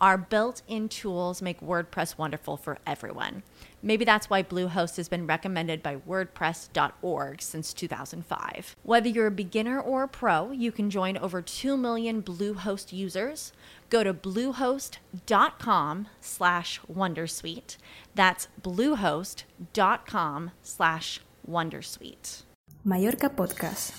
Our 0.00 0.16
built 0.16 0.62
in 0.68 0.88
tools 0.88 1.42
make 1.42 1.60
WordPress 1.60 2.16
wonderful 2.16 2.56
for 2.56 2.78
everyone. 2.86 3.42
Maybe 3.82 4.04
that's 4.04 4.30
why 4.30 4.42
Bluehost 4.42 4.96
has 4.96 5.08
been 5.08 5.26
recommended 5.26 5.82
by 5.82 5.96
WordPress.org 5.96 7.42
since 7.42 7.72
2005. 7.72 8.76
Whether 8.82 9.08
you're 9.08 9.26
a 9.26 9.32
beginner 9.32 9.80
or 9.80 10.04
a 10.04 10.08
pro, 10.08 10.52
you 10.52 10.70
can 10.70 10.88
join 10.88 11.16
over 11.16 11.42
2 11.42 11.76
million 11.76 12.22
Bluehost 12.22 12.92
users. 12.92 13.52
Go 13.90 14.04
to 14.04 14.14
bluehost.com 14.14 16.08
slash 16.20 16.80
Wondersuite. 16.92 17.76
That's 18.14 18.48
bluehost.com 18.62 20.50
slash 20.62 21.20
Wondersuite. 21.48 22.42
Mallorca 22.84 23.30
Podcast. 23.30 23.92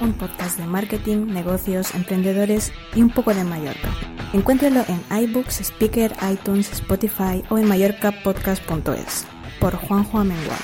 Un 0.00 0.12
podcast 0.14 0.58
de 0.58 0.66
marketing, 0.66 1.32
negocios, 1.32 1.94
emprendedores 1.94 2.72
y 2.94 3.00
un 3.00 3.10
poco 3.10 3.32
de 3.32 3.44
Mallorca. 3.44 4.01
Encuéntralo 4.32 4.82
en 4.88 5.24
iBooks, 5.24 5.60
Speaker, 5.60 6.10
iTunes, 6.32 6.72
Spotify 6.72 7.44
o 7.50 7.58
en 7.58 7.68
mallorcapodcast.es 7.68 9.26
por 9.60 9.76
Juanjo 9.76 10.18
Amengual. 10.18 10.58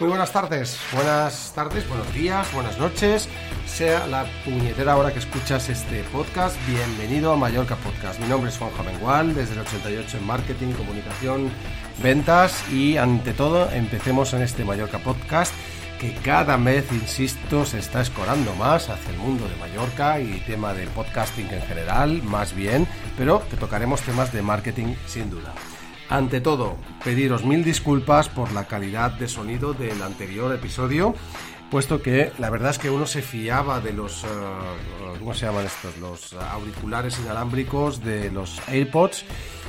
Muy 0.00 0.08
buenas 0.08 0.32
tardes, 0.32 0.80
buenas 0.92 1.52
tardes, 1.54 1.88
buenos 1.88 2.12
días, 2.12 2.52
buenas 2.52 2.76
noches, 2.76 3.28
sea 3.66 4.04
la 4.08 4.26
puñetera 4.44 4.96
hora 4.96 5.12
que 5.12 5.20
escuchas 5.20 5.68
este 5.68 6.02
podcast, 6.12 6.56
bienvenido 6.66 7.32
a 7.32 7.36
Mallorca 7.36 7.76
Podcast. 7.76 8.18
Mi 8.18 8.26
nombre 8.26 8.50
es 8.50 8.58
Juan 8.58 8.72
Jamengual, 8.72 9.32
desde 9.32 9.54
el 9.54 9.60
88 9.60 10.18
en 10.18 10.26
marketing, 10.26 10.72
comunicación, 10.72 11.52
ventas 12.02 12.62
y 12.70 12.96
ante 12.96 13.32
todo 13.32 13.70
empecemos 13.72 14.32
en 14.34 14.42
este 14.42 14.64
Mallorca 14.64 14.98
Podcast 14.98 15.52
que 16.00 16.12
cada 16.14 16.56
vez, 16.56 16.90
insisto, 16.90 17.64
se 17.64 17.78
está 17.78 18.00
escorando 18.00 18.54
más 18.56 18.88
hacia 18.88 19.10
el 19.10 19.18
mundo 19.18 19.48
de 19.48 19.54
Mallorca 19.56 20.18
y 20.18 20.42
tema 20.46 20.74
de 20.74 20.88
podcasting 20.88 21.48
en 21.48 21.62
general, 21.62 22.22
más 22.24 22.56
bien, 22.56 22.88
pero 23.16 23.46
que 23.48 23.56
tocaremos 23.56 24.00
temas 24.00 24.32
de 24.32 24.42
marketing 24.42 24.94
sin 25.06 25.30
duda. 25.30 25.54
Ante 26.12 26.42
todo, 26.42 26.76
pediros 27.02 27.42
mil 27.42 27.64
disculpas 27.64 28.28
por 28.28 28.52
la 28.52 28.66
calidad 28.66 29.12
de 29.12 29.28
sonido 29.28 29.72
del 29.72 30.02
anterior 30.02 30.54
episodio, 30.54 31.14
puesto 31.70 32.02
que 32.02 32.32
la 32.38 32.50
verdad 32.50 32.72
es 32.72 32.78
que 32.78 32.90
uno 32.90 33.06
se 33.06 33.22
fiaba 33.22 33.80
de 33.80 33.94
los, 33.94 34.22
uh, 34.24 35.18
¿cómo 35.18 35.32
se 35.32 35.46
llaman 35.46 35.64
estos? 35.64 35.96
Los 35.96 36.34
auriculares 36.34 37.18
inalámbricos 37.18 38.04
de 38.04 38.30
los 38.30 38.60
AirPods 38.68 39.24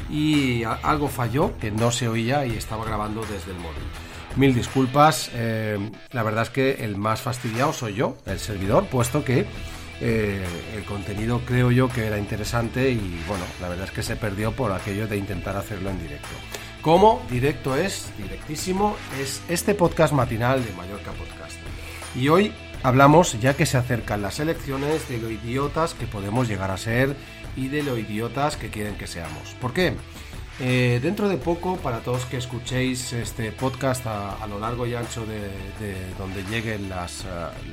y 0.10 0.66
algo 0.66 1.08
falló, 1.08 1.58
que 1.60 1.72
no 1.72 1.92
se 1.92 2.10
oía 2.10 2.46
y 2.46 2.58
estaba 2.58 2.84
grabando 2.84 3.22
desde 3.22 3.52
el 3.52 3.58
móvil. 3.60 3.84
Mil 4.36 4.54
disculpas, 4.54 5.32
eh, 5.36 5.80
la 6.12 6.24
verdad 6.24 6.44
es 6.44 6.50
que 6.50 6.84
el 6.84 6.98
más 6.98 7.22
fastidiado 7.22 7.72
soy 7.72 7.94
yo, 7.94 8.18
el 8.26 8.40
servidor, 8.40 8.88
puesto 8.88 9.24
que 9.24 9.46
eh, 10.02 10.44
el 10.76 10.84
contenido 10.86 11.42
creo 11.46 11.72
yo 11.72 11.88
que 11.88 12.06
era 12.06 12.18
interesante 12.18 12.92
y 12.92 13.24
bueno, 13.28 13.46
la 13.62 13.70
verdad 13.70 13.86
es 13.86 13.92
que 13.92 14.04
se 14.04 14.16
perdió 14.16 14.52
por 14.52 14.72
aquello 14.72 15.08
de 15.08 15.18
intentar 15.18 15.56
hacerlo 15.56 15.90
en 15.90 16.00
directo. 16.00 16.30
Como 16.82 17.26
directo 17.30 17.78
es, 17.78 18.12
directísimo, 18.18 18.98
es 19.22 19.42
este 19.48 19.74
podcast 19.74 20.14
matinal 20.14 20.66
de 20.66 20.74
Mallorca 20.74 21.12
Podcast. 21.12 21.58
Y 22.16 22.28
hoy 22.28 22.52
hablamos, 22.84 23.40
ya 23.40 23.56
que 23.56 23.66
se 23.66 23.78
acercan 23.78 24.22
las 24.22 24.40
elecciones, 24.40 25.08
de 25.08 25.18
lo 25.18 25.30
idiotas 25.30 25.94
que 25.94 26.08
podemos 26.08 26.48
llegar 26.48 26.72
a 26.72 26.78
ser 26.78 27.16
y 27.56 27.70
de 27.70 27.84
lo 27.84 27.98
idiotas 27.98 28.58
que 28.58 28.70
quieren 28.70 28.96
que 28.96 29.08
seamos. 29.08 29.56
¿Por 29.62 29.74
qué? 29.74 29.94
Eh, 30.60 31.00
dentro 31.02 31.30
de 31.30 31.38
poco, 31.38 31.78
para 31.78 32.02
todos 32.02 32.26
que 32.26 32.38
escuchéis 32.38 33.14
este 33.14 33.52
podcast 33.52 34.06
a, 34.06 34.46
lo 34.48 34.60
largo 34.60 34.86
y 34.86 34.94
ancho 34.94 35.26
de, 35.26 35.50
donde 36.18 36.44
llegue 36.44 36.78
las, 36.78 37.22
eh, 37.22 37.26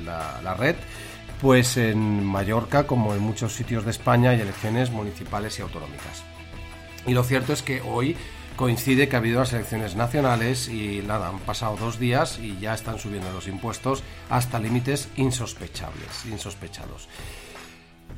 la 0.05 0.53
red, 0.53 0.75
pues 1.41 1.75
en 1.77 2.23
Mallorca, 2.23 2.85
como 2.85 3.15
en 3.15 3.19
muchos 3.19 3.55
sitios 3.55 3.83
de 3.83 3.91
España, 3.91 4.29
hay 4.29 4.41
elecciones 4.41 4.91
municipales 4.91 5.57
y 5.57 5.63
autonómicas. 5.63 6.23
Y 7.07 7.13
lo 7.13 7.23
cierto 7.23 7.51
es 7.51 7.63
que 7.63 7.81
hoy 7.81 8.15
coincide 8.55 9.09
que 9.09 9.15
ha 9.15 9.19
habido 9.19 9.39
las 9.39 9.51
elecciones 9.51 9.95
nacionales 9.95 10.69
y 10.69 11.01
nada, 11.01 11.29
han 11.29 11.39
pasado 11.39 11.77
dos 11.77 11.97
días 11.97 12.37
y 12.37 12.59
ya 12.59 12.75
están 12.75 12.99
subiendo 12.99 13.31
los 13.31 13.47
impuestos 13.47 14.03
hasta 14.29 14.59
límites 14.59 15.09
insospechables, 15.15 16.25
insospechados. 16.27 17.09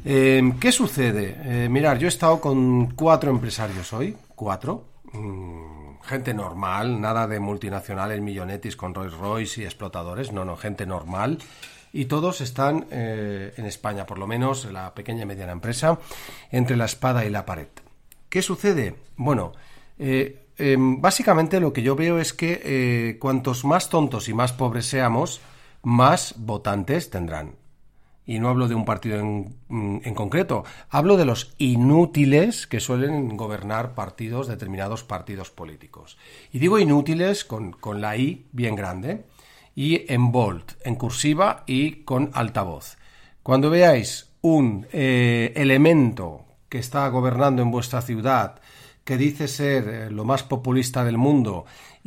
Em, 0.04 0.60
¿Qué 0.60 0.74
sucede? 0.74 1.38
Eh, 1.46 1.70
mirar, 1.70 1.98
yo 1.98 2.08
he 2.08 2.10
estado 2.10 2.42
con 2.42 2.88
cuatro 2.88 3.32
empresarios 3.32 3.94
hoy, 3.94 4.18
cuatro, 4.36 4.84
mm, 5.14 6.02
gente 6.04 6.34
normal, 6.34 7.00
nada 7.00 7.26
de 7.26 7.40
multinacionales, 7.40 8.20
millonetis 8.20 8.76
con 8.76 8.94
Rolls 8.94 9.14
Royce 9.14 9.62
y 9.62 9.64
explotadores, 9.64 10.34
no, 10.34 10.44
no, 10.44 10.58
gente 10.58 10.86
normal 10.86 11.38
y 11.94 12.06
todos 12.06 12.42
están 12.42 12.88
eh, 12.90 13.54
en 13.56 13.66
España, 13.66 14.08
por 14.08 14.18
lo 14.18 14.26
menos 14.26 14.66
la 14.66 14.94
pequeña 14.96 15.22
y 15.22 15.26
mediana 15.28 15.52
empresa, 15.52 16.00
entre 16.52 16.76
la 16.76 16.86
espada 16.86 17.24
y 17.24 17.30
la 17.30 17.46
pared. 17.46 17.68
¿Qué 18.30 18.42
sucede? 18.42 18.96
Bueno, 19.16 19.54
eh, 20.00 20.48
em, 20.58 21.00
básicamente 21.00 21.60
lo 21.60 21.72
que 21.72 21.84
yo 21.84 21.96
veo 21.96 22.18
es 22.18 22.34
que 22.34 22.62
eh, 22.64 23.18
cuantos 23.20 23.64
más 23.64 23.90
tontos 23.90 24.28
y 24.28 24.34
más 24.34 24.54
pobres 24.54 24.88
seamos, 24.88 25.40
más 25.84 26.34
votantes 26.40 27.12
tendrán. 27.12 27.56
Y 28.26 28.40
no 28.40 28.50
hablo 28.50 28.68
de 28.68 28.74
un 28.74 28.86
partido 28.86 29.20
en, 29.20 29.56
en, 29.70 30.16
concreto, 30.16 30.64
hablo 30.90 31.18
de 31.18 31.26
los 31.26 31.54
inútiles 31.58 32.66
que 32.68 32.80
suelen 32.80 33.36
gobernar 33.36 33.94
partidos, 33.94 34.48
determinados 34.48 35.04
partidos 35.04 35.52
políticos. 35.52 36.18
Y 36.52 36.60
digo 36.60 36.80
inútiles 36.80 37.44
con, 37.44 37.74
con 37.74 38.00
la 38.02 38.16
I 38.16 38.48
bien 38.54 38.76
grande, 38.76 39.26
y 39.76 40.12
en 40.12 40.32
bold, 40.32 40.78
en 40.84 40.96
cursiva 40.96 41.64
y 41.66 42.04
con 42.04 42.32
altavoz. 42.34 42.98
Cuando 43.42 43.70
veáis 43.70 44.32
un 44.42 44.88
eh, 44.92 45.54
elemento 45.56 46.46
que 46.70 46.80
está 46.80 47.08
gobernando 47.08 47.62
en 47.62 47.72
vuestra 47.72 48.02
ciudad, 48.02 48.60
que 49.04 49.18
dice 49.18 49.48
ser 49.48 49.88
eh, 49.88 50.10
lo 50.10 50.26
más 50.26 50.44
populista 50.44 51.04
del 51.04 51.18
mundo, 51.18 51.66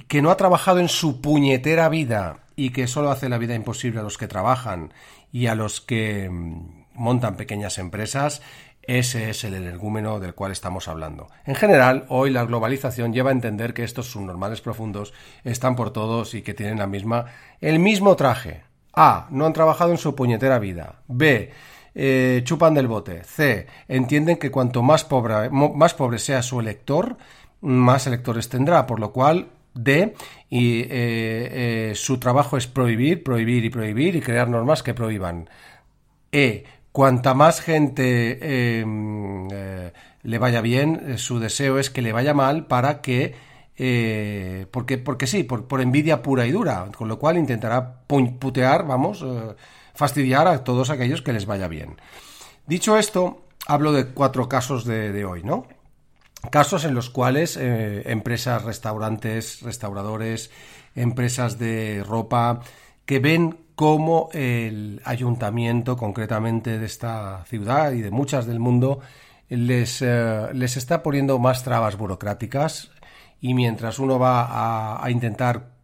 que 0.08 0.22
no 0.22 0.30
ha 0.30 0.36
trabajado 0.36 0.80
en 0.80 0.88
su 0.88 1.20
puñetera 1.20 1.88
vida 1.88 2.40
y 2.56 2.70
que 2.70 2.86
solo 2.86 3.10
hace 3.10 3.28
la 3.28 3.38
vida 3.38 3.54
imposible 3.54 4.00
a 4.00 4.02
los 4.02 4.18
que 4.18 4.28
trabajan 4.28 4.92
y 5.32 5.46
a 5.46 5.54
los 5.54 5.80
que 5.80 6.28
mm, 6.30 6.84
montan 6.94 7.36
pequeñas 7.36 7.78
empresas, 7.78 8.42
ese 8.86 9.30
es 9.30 9.42
el 9.44 9.54
energúmeno 9.54 10.20
del 10.20 10.34
cual 10.34 10.52
estamos 10.52 10.86
hablando. 10.86 11.28
En 11.44 11.54
general, 11.56 12.04
hoy 12.08 12.30
la 12.30 12.44
globalización 12.44 13.12
lleva 13.12 13.30
a 13.30 13.32
entender 13.32 13.74
que 13.74 13.84
estos 13.84 14.06
subnormales 14.06 14.60
profundos 14.60 15.12
están 15.42 15.74
por 15.74 15.90
todos 15.92 16.34
y 16.34 16.42
que 16.42 16.54
tienen 16.54 16.78
la 16.78 16.86
misma, 16.86 17.26
el 17.60 17.78
mismo 17.78 18.14
traje. 18.16 18.62
A. 18.92 19.26
No 19.30 19.44
han 19.44 19.52
trabajado 19.52 19.90
en 19.90 19.98
su 19.98 20.14
puñetera 20.14 20.58
vida. 20.58 21.00
B. 21.06 21.50
Eh, 21.94 22.42
chupan 22.44 22.74
del 22.74 22.86
bote. 22.86 23.24
C. 23.24 23.66
Entienden 23.88 24.36
que 24.36 24.50
cuanto 24.50 24.82
más 24.82 25.04
pobre, 25.04 25.50
más 25.50 25.94
pobre 25.94 26.18
sea 26.18 26.42
su 26.42 26.60
elector, 26.60 27.16
más 27.60 28.06
electores 28.06 28.48
tendrá, 28.48 28.86
por 28.86 29.00
lo 29.00 29.12
cual 29.12 29.48
D. 29.74 30.14
Y 30.48 30.80
eh, 30.80 30.88
eh, 30.90 31.92
su 31.94 32.18
trabajo 32.18 32.56
es 32.56 32.66
prohibir, 32.66 33.22
prohibir 33.22 33.64
y 33.64 33.70
prohibir 33.70 34.16
y 34.16 34.20
crear 34.20 34.48
normas 34.48 34.82
que 34.82 34.94
prohíban. 34.94 35.48
E 36.32 36.64
cuanta 36.96 37.34
más 37.34 37.60
gente 37.60 38.78
em, 38.80 39.48
eh, 39.52 39.92
le 40.22 40.38
vaya 40.38 40.62
bien, 40.62 41.02
eh, 41.06 41.18
su 41.18 41.38
deseo 41.38 41.78
es 41.78 41.90
que 41.90 42.00
le 42.00 42.10
vaya 42.10 42.32
mal 42.32 42.64
para 42.68 43.02
que, 43.02 43.34
eh, 43.76 44.66
porque, 44.70 44.96
porque 44.96 45.26
sí, 45.26 45.42
por, 45.42 45.82
envidia 45.82 46.22
pura 46.22 46.46
y 46.46 46.52
dura, 46.52 46.88
con 46.96 47.08
lo 47.08 47.18
cual 47.18 47.36
intentará 47.36 48.00
putear, 48.06 48.86
vamos, 48.86 49.22
fastidiar 49.94 50.48
a 50.48 50.64
todos 50.64 50.88
aquellos 50.88 51.20
que 51.20 51.34
les 51.34 51.44
vaya 51.44 51.68
bien. 51.68 52.00
Dicho 52.66 52.96
esto, 52.96 53.44
hablo 53.66 53.92
de 53.92 54.06
cuatro 54.06 54.48
casos 54.48 54.86
de 54.86 55.22
hoy, 55.26 55.42
¿no? 55.42 55.66
Casos 56.50 56.86
en 56.86 56.94
los 56.94 57.10
cuales 57.10 57.58
empresas, 57.58 58.64
restaurantes, 58.64 59.60
restauradores, 59.60 60.50
empresas 60.94 61.58
de 61.58 62.02
ropa, 62.08 62.60
que 63.04 63.18
ven 63.18 63.65
cómo 63.76 64.30
el 64.32 65.00
ayuntamiento, 65.04 65.96
concretamente 65.96 66.78
de 66.78 66.86
esta 66.86 67.44
ciudad 67.44 67.92
y 67.92 68.00
de 68.00 68.10
muchas 68.10 68.46
del 68.46 68.58
mundo, 68.58 69.00
les, 69.48 70.02
eh, 70.02 70.48
les 70.54 70.76
está 70.76 71.02
poniendo 71.02 71.38
más 71.38 71.62
trabas 71.62 71.96
burocráticas 71.96 72.90
y 73.40 73.54
mientras 73.54 73.98
uno 73.98 74.18
va 74.18 75.04
a, 75.04 75.10
intentar 75.10 75.74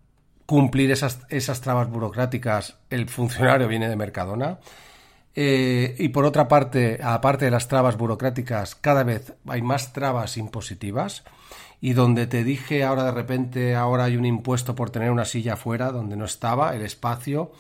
cumplir 0.47 0.91
esas, 0.91 1.21
esas, 1.29 1.61
trabas 1.61 1.89
burocráticas, 1.91 2.79
el 2.91 3.09
funcionario 3.09 3.69
viene 3.69 3.89
de 3.89 3.97
Mercadona. 3.97 4.59
Eh, 5.35 5.95
y 5.99 6.09
por 6.09 6.25
otra 6.25 6.49
parte, 6.49 6.99
aparte 7.03 7.45
de 7.45 7.51
las 7.51 7.69
trabas 7.69 7.97
burocráticas, 7.97 8.75
cada 8.75 9.03
vez 9.03 9.35
hay 9.47 9.63
más 9.63 9.93
trabas 9.93 10.37
impositivas. 10.39 11.25
Y 11.81 11.95
donde 11.95 12.27
te 12.27 12.45
dije 12.45 12.85
ahora 12.85 13.05
de 13.05 13.11
repente, 13.11 13.75
ahora 13.75 14.05
hay 14.05 14.17
un 14.17 14.25
impuesto 14.25 14.75
por 14.75 14.91
tener 14.91 15.11
una 15.11 15.25
silla 15.25 15.55
afuera, 15.55 15.91
donde 15.91 16.17
no 16.17 16.25
estaba 16.25 16.75
el 16.75 16.83
espacio. 16.83 17.53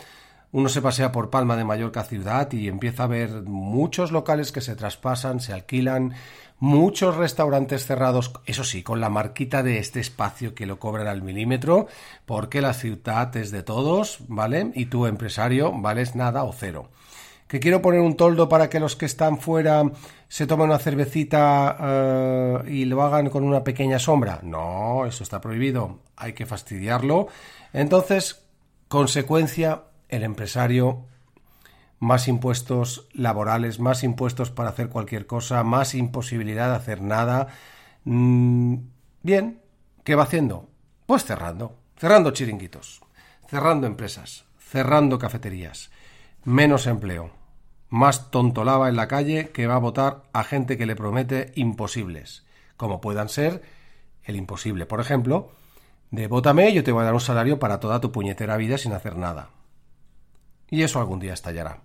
Uno 0.53 0.69
se 0.69 0.83
pasea 0.83 1.13
por 1.13 1.31
Palma 1.31 1.57
de 1.57 1.65
Mallorca 1.65 2.05
ciudad 2.05 2.53
y 2.53 2.69
empieza 2.69 3.05
a 3.05 3.07
ver 3.07 3.43
muchos 3.43 4.13
locales 4.13 4.53
que 4.53 4.61
se 4.61 4.77
traspasan, 4.77 5.41
se 5.41 5.55
alquilan, 5.55 6.13
muchos 6.59 7.17
restaurantes 7.17 7.87
cerrados, 7.87 8.35
eso 8.45 8.63
sí, 8.63 8.83
con 8.83 9.01
la 9.01 9.09
marquita 9.09 9.63
de 9.63 9.79
este 9.79 9.99
espacio 10.01 10.55
que 10.55 10.67
lo 10.67 10.79
cobran 10.79 11.07
al 11.07 11.23
milímetro, 11.23 11.87
porque 12.27 12.61
la 12.61 12.75
ciudad 12.75 13.35
es 13.37 13.51
de 13.51 13.63
todos, 13.63 14.19
¿vale? 14.29 14.71
Y 14.75 14.87
tu 14.87 15.07
empresario 15.07 15.73
vales 15.73 16.15
nada 16.17 16.45
o 16.45 16.53
cero. 16.53 16.91
Que 17.49 17.59
quiero 17.59 17.81
poner 17.81 18.01
un 18.01 18.17
toldo 18.17 18.49
para 18.49 18.69
que 18.69 18.79
los 18.79 18.95
que 18.95 19.07
están 19.07 19.39
fuera 19.39 19.83
se 20.29 20.47
tomen 20.47 20.67
una 20.67 20.79
cervecita 20.79 21.77
eh, 21.81 22.59
y 22.69 22.85
lo 22.85 23.03
hagan 23.03 23.31
con 23.31 23.43
una 23.43 23.65
pequeña 23.65 23.99
sombra. 23.99 24.41
No, 24.43 25.07
eso 25.07 25.25
está 25.25 25.41
prohibido. 25.41 26.01
Hay 26.17 26.35
que 26.35 26.47
fastidiarlo. 26.47 27.29
Entonces, 27.73 28.45
consecuencia, 28.89 29.83
el 30.13 30.23
empresario 30.23 31.07
más 31.99 32.29
impuestos 32.29 33.09
laborales, 33.13 33.81
más 33.81 34.05
impuestos 34.05 34.51
para 34.51 34.69
hacer 34.69 34.89
cualquier 34.89 35.27
cosa, 35.27 35.65
más 35.65 35.95
imposibilidad 35.95 36.69
de 36.69 36.77
hacer 36.77 37.01
nada. 37.01 37.49
Mm, 38.05 38.77
bien, 39.23 39.63
¿qué 40.05 40.15
va 40.15 40.25
haciendo? 40.25 40.69
Pues 41.07 41.25
cerrando, 41.25 41.77
cerrando 41.97 42.31
chiringuitos, 42.33 43.01
cerrando 43.49 43.87
empresas, 43.87 44.45
cerrando 44.59 45.19
cafeterías, 45.19 45.91
menos 46.45 46.87
empleo, 46.87 47.31
más 47.89 48.31
tontolaba 48.31 48.89
en 48.91 48.97
la 48.97 49.09
calle 49.09 49.49
que 49.51 49.67
va 49.67 49.77
a 49.77 49.79
votar 49.79 50.25
a 50.33 50.45
gente 50.45 50.77
que 50.77 50.87
le 50.87 50.97
promete 50.97 51.53
imposibles, 51.55 52.45
como 52.77 53.01
puedan 53.01 53.31
ser 53.31 53.63
el 54.25 54.37
imposible, 54.37 54.85
por 54.85 55.01
ejemplo, 55.01 55.53
de 56.11 56.27
vótame 56.27 56.75
yo 56.75 56.85
te 56.85 56.93
voy 56.93 57.03
a 57.03 57.07
dar 57.07 57.15
un 57.15 57.21
salario 57.21 57.59
para 57.59 57.81
toda 57.81 58.01
tu 58.01 58.13
puñetera 58.13 58.59
vida 58.59 58.77
sin 58.77 58.93
hacer 58.93 59.17
nada. 59.17 59.49
Y 60.73 60.85
eso 60.85 60.99
algún 60.99 61.21
día 61.21 61.35
estallará. 61.35 61.83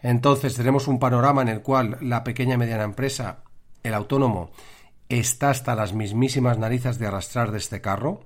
Entonces 0.00 0.54
tenemos 0.54 0.86
un 0.86 1.00
panorama 1.00 1.42
en 1.42 1.48
el 1.48 1.60
cual 1.60 1.98
la 2.00 2.22
pequeña 2.22 2.54
y 2.54 2.56
mediana 2.56 2.84
empresa, 2.84 3.40
el 3.82 3.94
autónomo, 3.94 4.52
está 5.08 5.50
hasta 5.50 5.74
las 5.74 5.92
mismísimas 5.92 6.56
narices 6.56 7.00
de 7.00 7.08
arrastrar 7.08 7.50
de 7.50 7.58
este 7.58 7.80
carro 7.80 8.20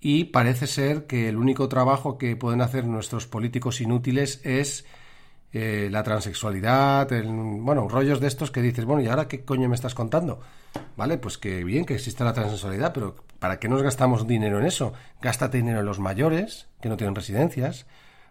y 0.00 0.26
parece 0.26 0.68
ser 0.68 1.06
que 1.08 1.28
el 1.28 1.38
único 1.38 1.68
trabajo 1.68 2.18
que 2.18 2.36
pueden 2.36 2.60
hacer 2.60 2.84
nuestros 2.84 3.26
políticos 3.26 3.80
inútiles 3.80 4.40
es 4.44 4.86
eh, 5.52 5.88
la 5.90 6.04
transexualidad, 6.04 7.08
bueno, 7.24 7.88
rollos 7.88 8.20
de 8.20 8.28
estos 8.28 8.52
que 8.52 8.62
dices, 8.62 8.84
bueno, 8.84 9.02
¿y 9.02 9.08
ahora 9.08 9.26
qué 9.26 9.44
coño 9.44 9.68
me 9.68 9.74
estás 9.74 9.96
contando? 9.96 10.40
Vale, 10.96 11.18
pues 11.18 11.36
que 11.36 11.64
bien 11.64 11.84
que 11.84 11.94
exista 11.94 12.24
la 12.24 12.32
transexualidad, 12.32 12.92
pero 12.92 13.16
¿para 13.40 13.58
qué 13.58 13.68
nos 13.68 13.82
gastamos 13.82 14.24
dinero 14.24 14.60
en 14.60 14.66
eso? 14.66 14.92
Gástate 15.20 15.58
dinero 15.58 15.80
en 15.80 15.86
los 15.86 15.98
mayores, 15.98 16.68
que 16.80 16.88
no 16.88 16.96
tienen 16.96 17.16
residencias, 17.16 17.86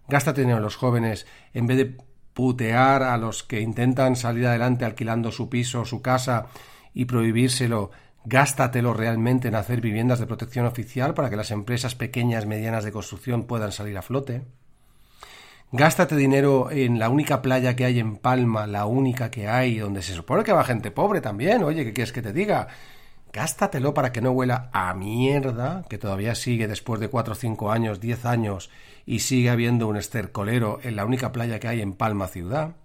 gástate 0.08 0.42
dinero 0.42 0.58
en 0.58 0.64
los 0.64 0.76
jóvenes, 0.76 1.26
en 1.54 1.68
vez 1.68 1.78
de 1.78 1.98
putear 2.34 3.04
a 3.04 3.18
los 3.18 3.44
que 3.44 3.62
intentan 3.62 4.16
salir 4.16 4.46
adelante 4.46 4.86
alquilando 4.86 5.32
su 5.32 5.50
piso 5.50 5.82
o 5.82 5.86
su 5.86 6.02
casa 6.02 6.48
y 6.94 7.06
prohibírselo, 7.06 7.92
gástatelo 8.26 8.94
realmente 8.94 9.48
en 9.48 9.56
hacer 9.56 9.82
viviendas 9.82 10.20
de 10.20 10.28
protección 10.28 10.66
oficial 10.66 11.14
para 11.14 11.30
que 11.30 11.36
las 11.36 11.52
empresas 11.52 11.96
pequeñas, 11.96 12.46
medianas 12.46 12.84
de 12.84 12.92
construcción 12.92 13.44
puedan 13.44 13.72
salir 13.72 13.98
a 13.98 14.02
flote. 14.02 14.42
Gástate 15.72 16.16
dinero 16.16 16.70
en 16.72 17.00
la 17.00 17.10
única 17.10 17.42
playa 17.42 17.76
que 17.76 17.86
hay 17.86 18.00
en 18.00 18.18
Palma, 18.18 18.68
la 18.68 18.86
única 18.86 19.32
que 19.32 19.48
hay, 19.48 19.78
donde 19.78 20.02
se 20.02 20.14
supone 20.14 20.44
que 20.44 20.54
va 20.54 20.64
gente 20.64 20.92
pobre 20.92 21.22
también. 21.22 21.64
Oye, 21.64 21.84
¿qué 21.84 21.94
quieres 21.94 22.14
que 22.14 22.22
te 22.22 22.34
diga? 22.34 22.68
Gástatelo 23.36 23.94
para 23.94 24.14
que 24.14 24.22
no 24.22 24.32
huela 24.32 24.70
a 24.72 24.94
mierda, 24.94 25.84
que 25.90 25.98
todavía 25.98 26.36
sigue 26.36 26.70
después 26.70 27.02
de 27.02 27.10
4, 27.10 27.36
5 27.36 27.70
años, 27.70 28.00
10 28.00 28.24
años, 28.24 28.70
y 29.06 29.20
sigue 29.20 29.50
habiendo 29.50 29.90
un 29.90 29.98
estercolero 29.98 30.80
en 30.84 30.96
la 30.96 31.04
única 31.04 31.34
playa 31.34 31.60
que 31.60 31.68
hay 31.68 31.82
en 31.82 31.96
Palma 31.96 32.30
ciudad. 32.30 32.78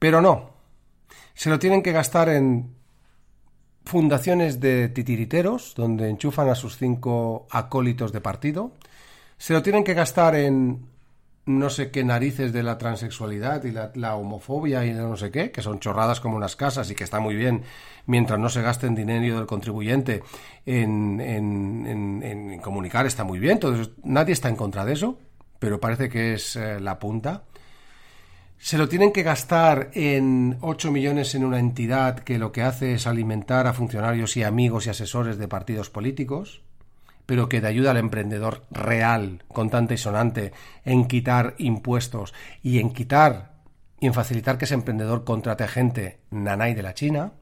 Pero 0.00 0.20
no. 0.20 0.50
Se 1.34 1.48
lo 1.48 1.60
tienen 1.60 1.80
que 1.80 1.92
gastar 1.92 2.28
en 2.28 2.74
fundaciones 3.84 4.58
de 4.58 4.88
titiriteros, 4.88 5.74
donde 5.76 6.10
enchufan 6.10 6.48
a 6.48 6.56
sus 6.56 6.76
cinco 6.76 7.46
acólitos 7.48 8.10
de 8.10 8.20
partido. 8.20 8.72
Se 9.38 9.52
lo 9.52 9.62
tienen 9.62 9.84
que 9.84 9.94
gastar 9.94 10.34
en 10.34 10.88
no 11.44 11.70
sé 11.70 11.90
qué 11.90 12.04
narices 12.04 12.52
de 12.52 12.62
la 12.62 12.78
transexualidad 12.78 13.64
y 13.64 13.72
la, 13.72 14.14
homofobia 14.14 14.86
y 14.86 14.92
no 14.92 15.16
sé 15.16 15.30
qué, 15.30 15.50
que 15.50 15.60
son 15.60 15.80
chorradas 15.80 16.20
como 16.20 16.36
unas 16.36 16.54
casas 16.54 16.90
y 16.90 16.94
que 16.94 17.02
está 17.04 17.18
muy 17.18 17.34
bien 17.34 17.62
mientras 18.06 18.38
no 18.38 18.48
se 18.48 18.62
gasten 18.62 18.94
dinero 18.94 19.38
del 19.38 19.46
contribuyente 19.46 20.22
en, 20.64 22.60
comunicar, 22.62 23.06
está 23.06 23.24
muy 23.24 23.40
bien. 23.40 23.54
Entonces, 23.54 23.90
nadie 24.04 24.32
está 24.32 24.48
en 24.48 24.56
contra 24.56 24.84
de 24.84 24.92
eso, 24.92 25.18
pero 25.58 25.80
parece 25.80 26.08
que 26.08 26.34
es 26.34 26.54
eh, 26.56 26.78
la 26.80 26.98
punta. 26.98 27.42
Se 28.58 28.78
lo 28.78 28.88
tienen 28.88 29.12
que 29.12 29.24
gastar 29.24 29.90
en 29.94 30.58
8 30.60 30.92
millones 30.92 31.34
en 31.34 31.44
una 31.44 31.58
entidad 31.58 32.20
que 32.20 32.38
lo 32.38 32.52
que 32.52 32.62
hace 32.62 32.94
es 32.94 33.08
alimentar 33.08 33.66
a 33.66 33.72
funcionarios 33.72 34.36
y 34.36 34.44
amigos 34.44 34.86
y 34.86 34.90
asesores 34.90 35.38
de 35.38 35.48
partidos 35.48 35.90
políticos 35.90 36.62
pero 37.26 37.48
que 37.48 37.60
de 37.60 37.68
ayuda 37.68 37.92
al 37.92 37.96
emprendedor 37.96 38.64
real, 38.70 39.42
contante 39.48 39.94
y 39.94 39.98
sonante, 39.98 40.52
en 40.84 41.06
quitar 41.06 41.54
impuestos 41.58 42.34
y 42.62 42.78
en 42.78 42.92
quitar 42.92 43.52
y 44.00 44.06
en 44.06 44.14
facilitar 44.14 44.58
que 44.58 44.64
ese 44.64 44.74
emprendedor 44.74 45.24
contrate 45.24 45.64
a 45.64 45.68
gente 45.68 46.18
nanay 46.30 46.74
de 46.74 46.82
la 46.82 46.94
China, 46.94 47.32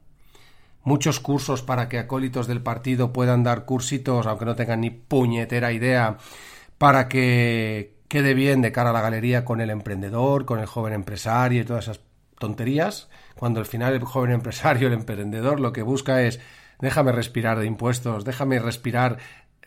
muchos 0.82 1.20
cursos 1.20 1.62
para 1.62 1.88
que 1.88 1.98
acólitos 1.98 2.46
del 2.46 2.62
partido 2.62 3.12
puedan 3.12 3.42
dar 3.42 3.64
cursitos, 3.64 4.26
aunque 4.26 4.44
no 4.44 4.56
tengan 4.56 4.82
ni 4.82 4.90
puñetera 4.90 5.72
idea, 5.72 6.18
para 6.78 7.08
que 7.08 8.00
quede 8.08 8.34
bien 8.34 8.60
de 8.60 8.72
cara 8.72 8.90
a 8.90 8.92
la 8.92 9.00
galería 9.00 9.44
con 9.44 9.60
el 9.60 9.70
emprendedor, 9.70 10.44
con 10.44 10.58
el 10.58 10.66
joven 10.66 10.92
empresario 10.92 11.62
y 11.62 11.64
todas 11.64 11.84
esas 11.84 12.00
tonterías, 12.38 13.08
cuando 13.36 13.60
al 13.60 13.66
final 13.66 13.94
el 13.94 14.04
joven 14.04 14.32
empresario, 14.32 14.88
el 14.88 14.94
emprendedor, 14.94 15.60
lo 15.60 15.72
que 15.72 15.82
busca 15.82 16.22
es 16.22 16.40
déjame 16.80 17.12
respirar 17.12 17.58
de 17.58 17.66
impuestos, 17.66 18.24
déjame 18.24 18.58
respirar 18.58 19.18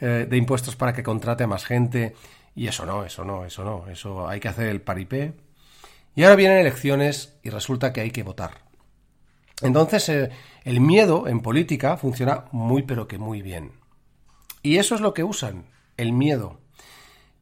eh, 0.05 0.27
de 0.29 0.36
impuestos 0.36 0.75
para 0.75 0.91
que 0.91 1.01
contrate 1.01 1.45
a 1.45 1.48
más 1.48 1.63
gente. 1.63 2.13
Y 2.55 2.67
eso 2.67 2.86
no, 2.86 3.05
eso 3.05 3.24
no, 3.24 3.45
eso 3.45 3.63
no. 3.63 3.88
Eso 3.88 4.27
hay 4.27 4.41
que 4.41 4.50
hacer 4.50 4.67
el 4.67 4.81
paripé. 4.81 5.33
Y 6.13 6.24
ahora 6.24 6.36
vienen 6.36 6.57
elecciones 6.57 7.38
y 7.41 7.50
resulta 7.50 7.93
que 7.93 8.01
hay 8.01 8.12
que 8.12 8.24
votar. 8.24 8.65
Entonces, 9.62 10.10
eh, 10.10 10.29
el 10.65 10.81
miedo 10.81 11.29
en 11.29 11.39
política 11.39 11.95
funciona 11.95 12.43
muy 12.51 12.81
pero 12.81 13.07
que 13.07 13.17
muy 13.17 13.41
bien. 13.41 13.72
Y 14.62 14.75
eso 14.75 14.93
es 14.93 15.00
lo 15.00 15.13
que 15.13 15.24
usan, 15.24 15.67
el 15.95 16.12
miedo. 16.12 16.60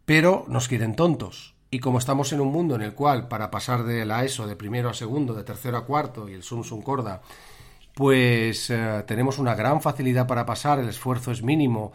Pero 0.06 0.46
nos 0.48 0.68
quieren 0.68 0.96
tontos. 0.96 1.56
Y 1.72 1.80
como 1.80 1.98
estamos 1.98 2.32
en 2.32 2.42
un 2.42 2.52
mundo 2.52 2.76
en 2.76 2.84
el 2.84 2.94
cual 2.94 3.28
para 3.28 3.50
pasar 3.50 3.86
de 3.86 4.06
la 4.06 4.24
ESO 4.24 4.46
de 4.46 4.56
primero 4.56 4.88
a 4.88 4.94
segundo, 4.94 5.34
de 5.34 5.44
tercero 5.44 5.78
a 5.78 5.86
cuarto 5.88 6.30
y 6.30 6.34
el 6.34 6.44
sum 6.44 6.64
sum 6.64 6.84
corda, 6.84 7.24
pues 7.96 8.70
eh, 8.70 9.04
tenemos 9.08 9.40
una 9.40 9.56
gran 9.56 9.82
facilidad 9.82 10.28
para 10.28 10.46
pasar, 10.46 10.78
el 10.78 10.90
esfuerzo 10.90 11.32
es 11.32 11.42
mínimo 11.42 11.92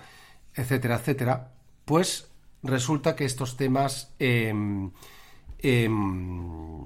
etcétera, 0.56 0.96
etcétera, 0.96 1.52
pues 1.84 2.30
resulta 2.62 3.14
que 3.14 3.24
estos 3.24 3.56
temas 3.56 4.14
em, 4.18 4.90
em, 5.58 6.80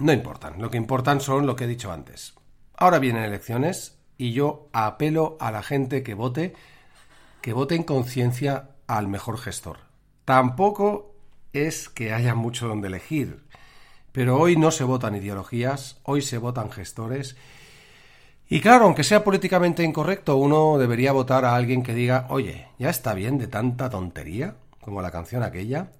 no 0.00 0.12
importan. 0.12 0.60
Lo 0.60 0.70
que 0.70 0.76
importan 0.76 1.20
son 1.20 1.46
lo 1.46 1.56
que 1.56 1.64
he 1.64 1.68
dicho 1.68 1.92
antes. 1.92 2.34
Ahora 2.76 2.98
vienen 2.98 3.24
elecciones 3.24 3.98
y 4.18 4.32
yo 4.32 4.68
apelo 4.72 5.36
a 5.40 5.50
la 5.50 5.62
gente 5.62 6.02
que 6.02 6.14
vote, 6.14 6.54
que 7.40 7.52
vote 7.52 7.74
en 7.74 7.84
conciencia 7.84 8.70
al 8.86 9.08
mejor 9.08 9.38
gestor. 9.38 9.78
Tampoco 10.24 11.14
es 11.52 11.88
que 11.88 12.12
haya 12.12 12.34
mucho 12.34 12.68
donde 12.68 12.88
elegir, 12.88 13.44
pero 14.12 14.38
hoy 14.38 14.56
no 14.56 14.70
se 14.70 14.84
votan 14.84 15.14
ideologías, 15.14 16.00
hoy 16.02 16.20
se 16.20 16.38
votan 16.38 16.70
gestores 16.70 17.36
y 18.48 18.60
claro, 18.60 18.84
aunque 18.84 19.04
sea 19.04 19.24
políticamente 19.24 19.82
incorrecto, 19.82 20.36
uno 20.36 20.78
debería 20.78 21.12
votar 21.12 21.44
a 21.44 21.56
alguien 21.56 21.82
que 21.82 21.94
diga, 21.94 22.26
oye, 22.30 22.68
ya 22.78 22.90
está 22.90 23.14
bien 23.14 23.38
de 23.38 23.48
tanta 23.48 23.90
tontería, 23.90 24.56
como 24.80 25.02
la 25.02 25.10
canción 25.10 25.42
aquella. 25.42 25.90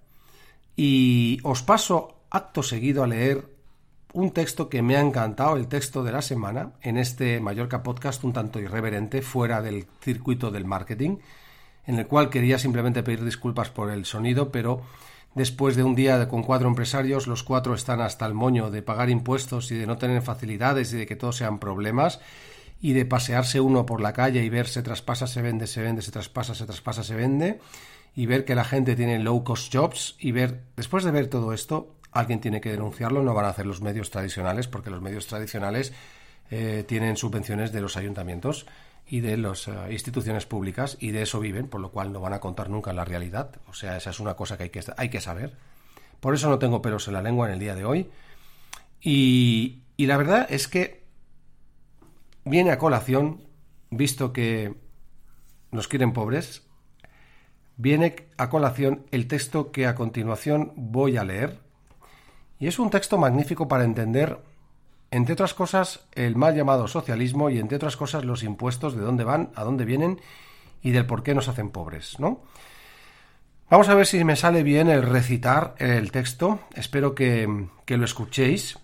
Y 0.77 1.41
os 1.43 1.63
paso 1.63 2.21
acto 2.31 2.63
seguido 2.63 3.03
a 3.03 3.07
leer 3.07 3.49
un 4.13 4.31
texto 4.31 4.69
que 4.69 4.81
me 4.81 4.97
ha 4.97 5.01
encantado, 5.01 5.57
el 5.57 5.69
texto 5.69 6.03
de 6.03 6.13
la 6.13 6.23
semana, 6.23 6.73
en 6.83 6.97
este 6.97 7.41
Mallorca 7.41 7.83
Podcast 7.83 8.25
un 8.25 8.33
tanto 8.33 8.61
irreverente, 8.61 9.23
fuera 9.23 9.61
del 9.61 9.87
circuito 10.01 10.51
del 10.51 10.65
marketing, 10.65 11.19
en 11.85 11.99
el 11.99 12.07
cual 12.07 12.31
quería 12.31 12.59
simplemente 12.59 13.03
pedir 13.03 13.25
disculpas 13.25 13.71
por 13.71 13.91
el 13.91 14.07
sonido, 14.07 14.51
pero 14.51 14.83
después 15.37 15.77
de 15.77 15.85
un 15.85 15.95
día 15.95 16.27
con 16.29 16.43
cuatro 16.43 16.67
empresarios, 16.67 17.27
los 17.27 17.45
cuatro 17.45 17.75
están 17.75 18.01
hasta 18.01 18.25
el 18.27 18.33
moño 18.33 18.71
de 18.71 18.83
pagar 18.83 19.11
impuestos 19.11 19.71
y 19.71 19.77
de 19.77 19.87
no 19.87 19.99
tener 19.99 20.23
facilidades 20.23 20.93
y 20.93 20.97
de 20.97 21.07
que 21.07 21.15
todos 21.15 21.37
sean 21.37 21.59
problemas 21.61 22.21
y 22.81 22.95
de 22.95 23.05
pasearse 23.05 23.61
uno 23.61 23.85
por 23.85 24.01
la 24.01 24.15
calle 24.15 24.43
y 24.43 24.49
ver 24.49 24.67
se 24.67 24.83
traspasa, 24.83 25.27
se 25.27 25.43
vende, 25.43 25.67
se 25.67 25.83
vende, 25.83 26.01
se 26.01 26.11
traspasa, 26.11 26.55
se 26.55 26.65
traspasa, 26.65 27.05
se 27.05 27.15
vende 27.15 27.61
y 28.15 28.25
ver 28.25 28.47
que 28.47 28.55
la 28.55 28.65
gente 28.65 28.97
tiene 28.97 29.19
low 29.19 29.45
cost 29.45 29.73
jobs 29.73 30.17
y 30.19 30.33
ver, 30.33 30.63
después 30.75 31.05
de 31.05 31.11
ver 31.11 31.29
todo 31.29 31.53
esto, 31.53 31.97
alguien 32.13 32.41
tiene 32.41 32.63
que 32.63 32.71
denunciarlo, 32.71 33.23
no 33.23 33.35
van 33.35 33.45
a 33.45 33.51
hacer 33.51 33.67
los 33.67 33.83
medios 33.83 34.11
tradicionales 34.11 34.69
porque 34.69 34.89
los 34.89 35.03
medios 35.03 35.27
tradicionales 35.27 35.93
eh, 36.51 36.83
tienen 36.89 37.19
subvenciones 37.19 37.73
de 37.73 37.83
los 37.83 37.99
ayuntamientos 37.99 38.67
y 39.09 39.21
de 39.21 39.37
las 39.37 39.69
eh, 39.69 39.73
instituciones 39.91 40.47
públicas 40.47 40.97
y 41.01 41.13
de 41.13 41.23
eso 41.23 41.39
viven, 41.41 41.69
por 41.69 41.81
lo 41.81 41.91
cual 41.91 42.13
no 42.13 42.21
van 42.21 42.33
a 42.33 42.41
contar 42.41 42.69
nunca 42.69 42.93
la 42.93 43.05
realidad. 43.05 43.51
O 43.69 43.75
sea, 43.75 43.97
esa 43.97 44.11
es 44.11 44.21
una 44.21 44.35
cosa 44.35 44.57
que 44.57 44.65
hay 44.65 44.71
que, 44.71 44.81
hay 44.97 45.09
que 45.09 45.21
saber. 45.21 45.57
Por 46.21 46.35
eso 46.35 46.49
no 46.49 46.59
tengo 46.59 46.83
pelos 46.83 47.07
en 47.07 47.15
la 47.15 47.23
lengua 47.23 47.47
en 47.47 47.55
el 47.55 47.61
día 47.61 47.75
de 47.75 47.85
hoy. 47.85 48.11
Y, 49.01 49.83
y 49.97 50.07
la 50.07 50.17
verdad 50.17 50.47
es 50.51 50.67
que 50.67 51.05
viene 52.45 52.73
a 52.73 52.79
colación, 52.79 53.43
visto 53.91 54.33
que 54.33 54.75
nos 55.71 55.87
quieren 55.87 56.13
pobres, 56.13 56.63
viene 57.77 58.29
a 58.39 58.49
colación 58.51 59.07
el 59.13 59.29
texto 59.29 59.71
que 59.71 59.87
a 59.87 59.95
continuación 59.95 60.73
voy 60.77 61.17
a 61.17 61.25
leer. 61.25 61.61
Y 62.59 62.67
es 62.67 62.79
un 62.79 62.91
texto 62.91 63.19
magnífico 63.19 63.69
para 63.69 63.85
entender 63.85 64.39
entre 65.11 65.35
otras 65.35 65.55
cosas, 65.55 66.01
el 66.13 66.37
mal 66.37 66.55
llamado 66.55 66.89
socialismo 66.89 67.51
y, 67.51 67.59
entre 67.59 67.77
otras 67.77 67.97
cosas, 67.97 68.25
los 68.25 68.43
impuestos, 68.43 68.97
de 68.97 69.03
dónde 69.03 69.25
van, 69.25 69.51
a 69.55 69.65
dónde 69.65 69.85
vienen 69.85 70.21
y 70.83 70.91
del 70.91 71.07
por 71.07 71.23
qué 71.23 71.35
nos 71.35 71.49
hacen 71.49 71.71
pobres, 71.71 72.19
¿no? 72.19 72.43
Vamos 73.69 73.89
a 73.89 73.95
ver 73.95 74.07
si 74.07 74.23
me 74.23 74.37
sale 74.37 74.63
bien 74.63 74.89
el 74.89 75.03
recitar 75.03 75.75
el 75.79 76.13
texto. 76.13 76.61
Espero 76.75 77.17
que, 77.17 77.67
que 77.85 77.97
lo 77.97 78.05
escuchéis. 78.05 78.79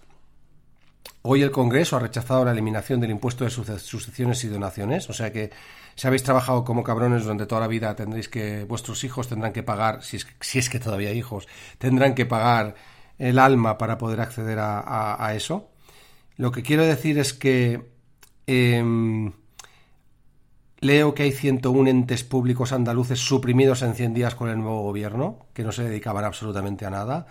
Hoy 1.23 1.43
el 1.43 1.53
Congreso 1.53 1.97
ha 1.97 2.01
rechazado 2.01 2.45
la 2.45 2.51
eliminación 2.51 3.01
del 3.01 3.13
impuesto 3.13 3.45
de 3.45 3.51
sucesiones 3.51 4.43
y 4.43 4.49
donaciones, 4.49 5.09
o 5.09 5.13
sea 5.13 5.33
que 5.33 5.51
si 5.95 6.09
habéis 6.09 6.25
trabajado 6.25 6.65
como 6.65 6.83
cabrones 6.83 7.23
durante 7.23 7.47
toda 7.47 7.61
la 7.61 7.69
vida 7.69 7.95
tendréis 7.95 8.29
que 8.29 8.65
vuestros 8.65 9.05
hijos 9.05 9.29
tendrán 9.29 9.53
que 9.53 9.63
pagar, 9.63 10.03
si 10.03 10.17
es, 10.17 10.27
si 10.41 10.59
es 10.59 10.69
que 10.69 10.81
todavía 10.81 11.11
hay 11.11 11.19
hijos, 11.19 11.47
tendrán 11.79 12.17
que 12.17 12.27
pagar 12.27 12.75
el 13.19 13.39
alma 13.39 13.79
para 13.79 13.99
poder 13.99 14.21
acceder 14.21 14.59
a, 14.59 15.25
a 15.25 15.35
eso. 15.35 15.72
Lo 16.43 16.51
que 16.51 16.65
quiero 16.65 16.85
decir 16.85 17.21
es 17.21 17.35
que 17.35 17.85
em, 18.49 19.31
leo 20.81 21.15
que 21.15 21.23
hay 21.23 21.31
101 21.31 21.89
entes 21.89 22.25
públicos 22.25 22.73
andaluces 22.73 23.21
suprimidos 23.21 23.83
en 23.83 23.95
100 23.95 24.13
días 24.13 24.35
con 24.35 24.49
el 24.49 24.59
nuevo 24.59 24.83
gobierno, 24.83 25.47
que 25.55 25.63
no 25.63 25.71
se 25.71 25.85
dedicaban 25.85 26.25
absolutamente 26.25 26.85
a 26.85 26.91
nada. 26.91 27.29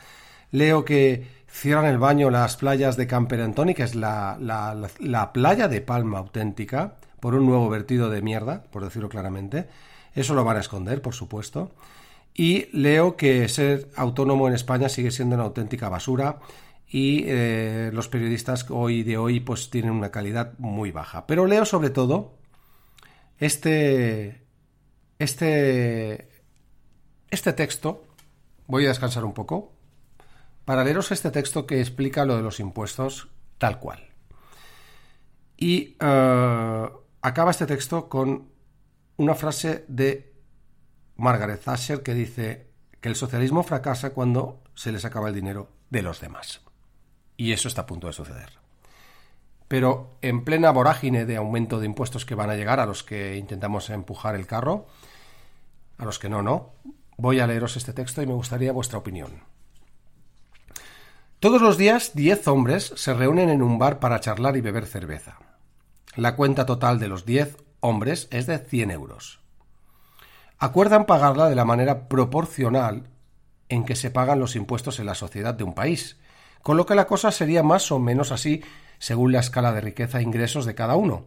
Leo 0.51 0.86
que 0.86 1.27
cierran 1.46 1.88
el 1.88 1.98
baño 1.98 2.30
las 2.30 2.56
playas 2.56 2.96
de 2.96 3.06
Camperantoni, 3.06 3.74
que 3.74 3.84
es 3.84 3.96
la, 3.96 4.38
la, 4.39 5.34
playa 5.34 5.68
de 5.68 5.82
Palma 5.82 6.20
auténtica, 6.20 6.96
por 7.20 7.36
un 7.36 7.46
nuevo 7.46 7.68
vertido 7.68 8.10
de 8.10 8.22
mierda, 8.22 8.63
por 8.72 8.82
decirlo 8.82 9.10
claramente. 9.10 9.68
Eso 10.15 10.36
lo 10.36 10.46
van 10.46 10.56
a 10.56 10.62
esconder, 10.62 11.01
por 11.01 11.15
supuesto. 11.15 11.72
Y 12.34 12.68
leo 12.72 13.18
que 13.18 13.50
ser 13.50 13.89
autónomo 13.98 14.48
en 14.48 14.53
España 14.53 14.88
sigue 14.88 15.12
siendo 15.12 15.36
una 15.36 15.44
auténtica 15.44 15.89
basura 15.89 16.39
y 16.93 17.24
eh, 17.25 17.89
los 17.93 18.10
periodistas 18.10 18.65
hoy 18.69 19.03
de 19.03 19.17
hoy 19.17 19.39
pues 19.39 19.69
tienen 19.69 19.91
una 19.91 20.12
calidad 20.12 20.57
muy 20.57 20.91
baja. 20.91 21.25
Pero 21.25 21.45
leo 21.45 21.63
sobre 21.63 21.89
todo 21.89 22.38
este, 23.38 24.45
este, 25.17 26.29
este 27.29 27.53
texto, 27.53 28.03
voy 28.67 28.86
a 28.86 28.89
descansar 28.89 29.24
un 29.24 29.33
poco, 29.33 29.71
para 30.65 30.83
leeros 30.83 31.13
este 31.13 31.31
texto 31.31 31.65
que 31.65 31.79
explica 31.79 32.25
lo 32.25 32.36
de 32.36 32.43
los 32.43 32.60
impuestos 32.60 33.29
tal 33.57 33.79
cual. 33.79 34.10
Y 35.55 35.95
eh, 35.98 36.89
acaba 37.21 37.51
este 37.51 37.67
texto 37.67 38.10
con 38.10 38.50
una 39.15 39.36
frase 39.36 39.86
de 39.88 40.33
Margaret 41.15 41.62
Thatcher 41.63 42.03
que 42.03 42.13
dice 42.13 42.67
que 43.00 43.07
el 43.07 43.15
socialismo 43.15 43.63
fracasa 43.63 44.10
cuando 44.10 44.62
se 44.75 44.91
les 44.91 45.05
acaba 45.05 45.29
el 45.29 45.36
dinero 45.36 45.69
de 45.89 46.01
los 46.01 46.19
demás 46.19 46.62
y 47.41 47.53
eso 47.53 47.67
está 47.67 47.81
a 47.81 47.86
punto 47.88 48.05
de 48.05 48.13
suceder. 48.13 48.51
Pero 49.67 50.12
en 50.21 50.43
plena 50.43 50.69
vorágine 50.69 51.25
de 51.25 51.38
aumento 51.38 51.79
de 51.79 51.88
impuestos 51.88 52.24
que 52.24 52.36
van 52.36 52.51
a 52.51 52.55
llegar 52.55 52.79
a 52.79 52.86
los 52.86 53.01
que 53.01 53.36
intentamos 53.36 53.89
empujar 53.89 54.36
el 54.36 54.45
carro, 54.45 54.86
a 55.98 56.05
los 56.05 56.19
que 56.19 56.29
no, 56.29 56.43
no, 56.43 56.74
voy 57.17 57.39
a 57.39 57.48
leeros 57.48 57.77
este 57.77 57.93
texto 57.93 58.21
y 58.21 58.27
me 58.27 58.36
gustaría 58.36 58.71
vuestra 58.71 59.00
opinión. 59.00 59.41
Todos 61.39 61.63
los 61.63 61.79
días, 61.79 62.12
diez 62.13 62.48
hombres 62.48 62.93
se 62.95 63.15
reúnen 63.15 63.50
en 63.50 63.63
un 63.63 63.79
bar 63.79 63.98
para 64.00 64.19
charlar 64.19 64.55
y 64.55 64.62
beber 64.62 64.86
cerveza. 64.86 65.39
La 66.15 66.36
cuenta 66.36 66.67
total 66.67 67.00
de 67.00 67.07
los 67.07 67.25
diez 67.25 67.57
hombres 67.79 68.27
es 68.29 68.45
de 68.45 68.60
100 68.60 68.91
euros. 68.91 69.39
Acuerdan 70.60 71.07
pagarla 71.07 71.50
de 71.50 71.55
la 71.55 71.65
manera 71.65 72.07
proporcional 72.07 73.10
en 73.67 73.83
que 73.83 73.95
se 73.95 74.12
pagan 74.12 74.39
los 74.39 74.55
impuestos 74.55 75.00
en 75.00 75.07
la 75.07 75.15
sociedad 75.15 75.55
de 75.55 75.63
un 75.63 75.74
país, 75.74 76.17
con 76.62 76.77
lo 76.77 76.86
que 76.86 76.96
la 76.96 77.08
cosa 77.08 77.32
sería 77.32 77.63
más 77.63 77.91
o 77.91 78.00
menos 78.00 78.32
así 78.32 78.63
según 79.00 79.32
la 79.32 79.39
escala 79.39 79.74
de 79.74 79.82
riqueza 79.82 80.20
e 80.20 80.24
ingresos 80.24 80.65
de 80.65 80.75
cada 80.75 80.96
uno. 80.96 81.25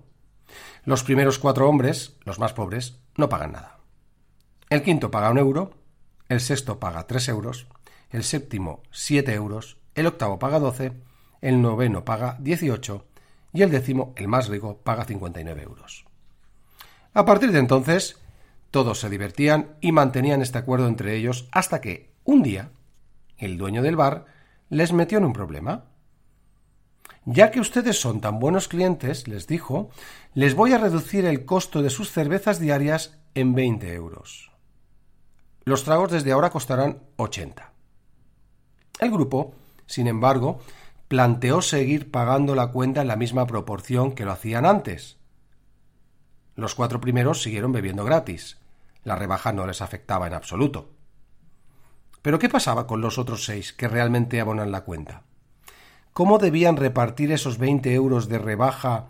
Los 0.85 1.03
primeros 1.03 1.39
cuatro 1.39 1.69
hombres, 1.69 2.17
los 2.25 2.39
más 2.39 2.53
pobres, 2.53 2.99
no 3.17 3.29
pagan 3.29 3.53
nada. 3.53 3.79
El 4.71 4.83
quinto 4.83 5.11
paga 5.11 5.31
un 5.31 5.39
euro, 5.39 5.75
el 6.29 6.41
sexto 6.41 6.79
paga 6.79 7.07
tres 7.07 7.29
euros, 7.29 7.67
el 8.11 8.23
séptimo 8.23 8.83
siete 8.91 9.35
euros, 9.35 9.79
el 9.95 10.07
octavo 10.07 10.39
paga 10.39 10.59
doce, 10.59 10.93
el 11.41 11.61
noveno 11.61 12.05
paga 12.05 12.37
dieciocho 12.41 13.07
y 13.53 13.63
el 13.63 13.71
décimo, 13.71 14.15
el 14.17 14.29
más 14.29 14.49
rico, 14.49 14.79
paga 14.83 15.05
cincuenta 15.05 15.41
y 15.41 15.45
nueve 15.45 15.63
euros. 15.63 16.05
A 17.13 17.25
partir 17.25 17.53
de 17.53 17.59
entonces, 17.59 18.19
todos 18.71 18.99
se 18.99 19.11
divertían 19.11 19.77
y 19.81 19.93
mantenían 19.93 20.43
este 20.43 20.59
acuerdo 20.59 20.89
entre 20.89 21.15
ellos 21.15 21.49
hasta 21.53 21.81
que, 21.81 22.13
un 22.25 22.43
día, 22.43 22.71
el 23.39 23.57
dueño 23.59 23.83
del 23.83 23.97
bar 23.97 24.27
les 24.75 24.93
metió 24.93 25.19
en 25.19 25.25
un 25.25 25.33
problema. 25.33 25.85
Ya 27.25 27.53
que 27.53 27.61
ustedes 27.61 28.01
son 28.01 28.21
tan 28.21 28.41
buenos 28.41 28.67
clientes, 28.67 29.29
les 29.29 29.47
dijo, 29.47 29.91
les 30.35 30.55
voy 30.57 30.73
a 30.73 30.79
reducir 30.79 31.25
el 31.27 31.45
costo 31.45 31.81
de 31.81 31.91
sus 31.91 32.11
cervezas 32.11 32.59
diarias 32.59 33.17
en 33.35 33.55
20 33.55 33.95
euros. 33.95 34.51
Los 35.65 35.85
tragos 35.85 36.11
desde 36.11 36.33
ahora 36.33 36.51
costarán 36.51 37.05
80. 37.17 37.73
El 38.99 39.11
grupo, 39.13 39.55
sin 39.87 40.09
embargo, 40.09 40.59
planteó 41.07 41.63
seguir 41.63 42.11
pagando 42.11 42.57
la 42.57 42.73
cuenta 42.73 43.03
en 43.03 43.09
la 43.09 43.17
misma 43.17 43.47
proporción 43.47 44.13
que 44.13 44.25
lo 44.25 44.33
hacían 44.33 44.67
antes. 44.67 45.19
Los 46.57 46.75
cuatro 46.75 47.01
primeros 47.01 47.43
siguieron 47.43 47.71
bebiendo 47.71 48.05
gratis. 48.05 48.59
La 49.05 49.15
rebaja 49.15 49.53
no 49.53 49.69
les 49.69 49.83
afectaba 49.83 50.27
en 50.27 50.35
absoluto. 50.35 50.91
Pero 52.25 52.39
¿qué 52.39 52.49
pasaba 52.49 52.87
con 52.87 53.03
los 53.03 53.19
otros 53.19 53.45
seis 53.45 53.75
que 53.75 53.87
realmente 53.87 54.41
abonan 54.41 54.73
la 54.73 54.81
cuenta? 54.81 55.25
¿Cómo 56.15 56.39
debían 56.39 56.79
repartir 56.79 57.31
esos 57.31 57.59
20 57.59 57.93
euros 57.93 58.31
de 58.31 58.39
rebaja 58.39 59.09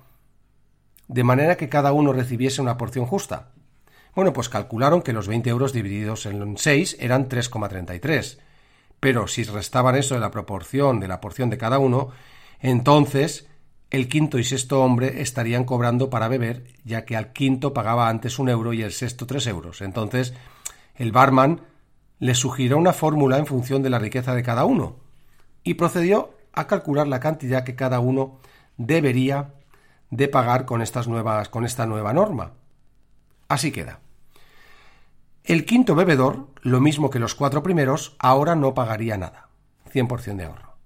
de 1.06 1.22
manera 1.22 1.56
que 1.56 1.68
cada 1.68 1.92
uno 1.92 2.12
recibiese 2.12 2.60
una 2.60 2.76
porción 2.76 3.06
justa? 3.06 3.52
Bueno, 4.16 4.32
pues 4.32 4.48
calcularon 4.48 5.00
que 5.00 5.12
los 5.12 5.28
20 5.28 5.48
euros 5.48 5.72
divididos 5.72 6.26
en 6.26 6.58
6 6.58 6.96
eran 6.98 7.28
3,33. 7.28 8.38
Pero 8.98 9.28
si 9.28 9.44
restaban 9.44 9.94
eso 9.94 10.14
de 10.14 10.20
la 10.20 10.32
proporción 10.32 10.98
de 10.98 11.06
la 11.06 11.20
porción 11.20 11.50
de 11.50 11.58
cada 11.58 11.78
uno, 11.78 12.08
entonces 12.58 13.46
el 13.90 14.08
quinto 14.08 14.40
y 14.40 14.44
sexto 14.44 14.82
hombre 14.82 15.22
estarían 15.22 15.62
cobrando 15.62 16.10
para 16.10 16.26
beber, 16.26 16.64
ya 16.82 17.04
que 17.04 17.16
al 17.16 17.32
quinto 17.32 17.74
pagaba 17.74 18.08
antes 18.08 18.40
un 18.40 18.48
euro 18.48 18.72
y 18.72 18.82
el 18.82 18.90
sexto 18.90 19.24
tres 19.24 19.46
euros. 19.46 19.82
Entonces 19.82 20.34
el 20.96 21.12
barman 21.12 21.60
le 22.24 22.34
sugirió 22.34 22.78
una 22.78 22.94
fórmula 22.94 23.36
en 23.36 23.44
función 23.44 23.82
de 23.82 23.90
la 23.90 23.98
riqueza 23.98 24.34
de 24.34 24.42
cada 24.42 24.64
uno 24.64 24.96
y 25.62 25.74
procedió 25.74 26.32
a 26.54 26.66
calcular 26.66 27.06
la 27.06 27.20
cantidad 27.20 27.64
que 27.64 27.76
cada 27.76 28.00
uno 28.00 28.38
debería 28.78 29.52
de 30.08 30.28
pagar 30.28 30.64
con 30.64 30.80
estas 30.80 31.06
nuevas 31.06 31.50
con 31.50 31.66
esta 31.66 31.84
nueva 31.84 32.14
norma. 32.14 32.52
Así 33.46 33.72
queda. 33.72 34.00
El 35.42 35.66
quinto 35.66 35.94
bebedor, 35.94 36.48
lo 36.62 36.80
mismo 36.80 37.10
que 37.10 37.18
los 37.18 37.34
cuatro 37.34 37.62
primeros, 37.62 38.16
ahora 38.18 38.54
no 38.54 38.72
pagaría 38.72 39.18
nada, 39.18 39.50
100% 39.92 40.36
de 40.36 40.44
ahorro. 40.46 40.78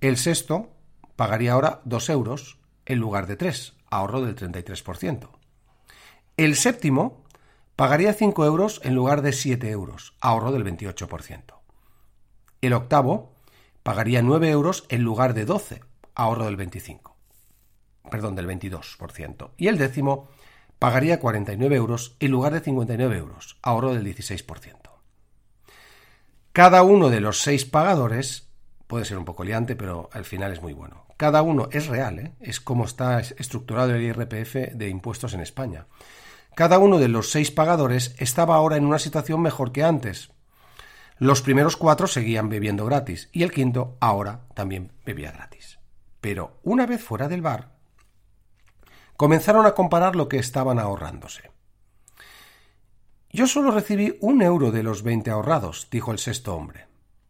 El 0.00 0.16
sexto 0.16 0.70
pagaría 1.16 1.54
ahora 1.54 1.80
dos 1.84 2.08
euros 2.08 2.60
en 2.86 3.00
lugar 3.00 3.26
de 3.26 3.34
tres, 3.34 3.74
ahorro 3.90 4.20
del 4.20 4.36
33%. 4.36 5.28
El 6.36 6.54
séptimo 6.54 7.23
pagaría 7.76 8.12
5 8.12 8.44
euros 8.44 8.80
en 8.84 8.94
lugar 8.94 9.22
de 9.22 9.32
7 9.32 9.70
euros, 9.70 10.14
ahorro 10.20 10.52
del 10.52 10.64
28%. 10.64 11.54
El 12.60 12.72
octavo 12.72 13.34
pagaría 13.82 14.22
9 14.22 14.50
euros 14.50 14.86
en 14.88 15.02
lugar 15.02 15.34
de 15.34 15.44
12, 15.44 15.80
ahorro 16.14 16.46
del 16.46 16.56
25. 16.56 17.16
Perdón, 18.10 18.36
del 18.36 18.46
22%. 18.46 19.50
Y 19.56 19.68
el 19.68 19.78
décimo 19.78 20.28
pagaría 20.78 21.20
49 21.20 21.76
euros 21.76 22.16
en 22.20 22.30
lugar 22.30 22.52
de 22.52 22.60
59 22.60 23.16
euros, 23.16 23.58
ahorro 23.62 23.94
del 23.94 24.04
16%. 24.04 24.84
Cada 26.52 26.82
uno 26.82 27.10
de 27.10 27.20
los 27.20 27.40
seis 27.40 27.64
pagadores, 27.64 28.48
puede 28.86 29.04
ser 29.04 29.18
un 29.18 29.24
poco 29.24 29.44
liante, 29.44 29.74
pero 29.74 30.08
al 30.12 30.24
final 30.24 30.52
es 30.52 30.62
muy 30.62 30.72
bueno. 30.72 31.04
Cada 31.16 31.42
uno 31.42 31.68
es 31.72 31.86
real, 31.86 32.18
¿eh? 32.18 32.32
es 32.40 32.60
como 32.60 32.84
está 32.84 33.20
estructurado 33.20 33.94
el 33.94 34.02
IRPF 34.02 34.72
de 34.74 34.88
impuestos 34.88 35.34
en 35.34 35.40
España. 35.40 35.86
Cada 36.54 36.78
uno 36.78 36.98
de 36.98 37.08
los 37.08 37.30
seis 37.30 37.50
pagadores 37.50 38.14
estaba 38.18 38.54
ahora 38.54 38.76
en 38.76 38.84
una 38.84 38.98
situación 38.98 39.42
mejor 39.42 39.72
que 39.72 39.82
antes. 39.82 40.30
Los 41.18 41.42
primeros 41.42 41.76
cuatro 41.76 42.06
seguían 42.06 42.48
bebiendo 42.48 42.84
gratis 42.84 43.28
y 43.32 43.42
el 43.42 43.52
quinto 43.52 43.96
ahora 44.00 44.46
también 44.54 44.92
bebía 45.04 45.32
gratis. 45.32 45.78
Pero 46.20 46.58
una 46.62 46.86
vez 46.86 47.02
fuera 47.02 47.28
del 47.28 47.42
bar, 47.42 47.72
comenzaron 49.16 49.66
a 49.66 49.72
comparar 49.72 50.16
lo 50.16 50.28
que 50.28 50.38
estaban 50.38 50.78
ahorrándose. 50.78 51.50
Yo 53.30 53.48
solo 53.48 53.72
recibí 53.72 54.16
un 54.20 54.42
euro 54.42 54.70
de 54.70 54.84
los 54.84 55.02
veinte 55.02 55.30
ahorrados, 55.30 55.88
dijo 55.90 56.12
el 56.12 56.18
sexto 56.18 56.54
hombre, 56.54 56.86